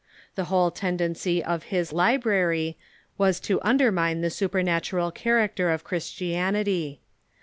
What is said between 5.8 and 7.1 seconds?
Christianity.